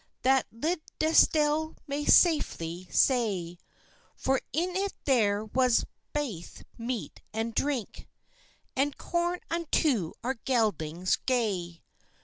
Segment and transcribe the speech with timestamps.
[0.23, 3.59] That Liddesdale may safely say:
[4.15, 8.07] For in it there was baith meat and drink,
[8.75, 11.83] And corn unto our geldings gay.